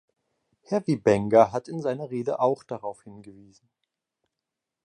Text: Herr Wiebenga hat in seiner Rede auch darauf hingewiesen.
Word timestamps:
Herr 0.63 0.87
Wiebenga 0.87 1.51
hat 1.51 1.67
in 1.67 1.79
seiner 1.79 2.09
Rede 2.09 2.39
auch 2.39 2.63
darauf 2.63 3.03
hingewiesen. 3.03 3.69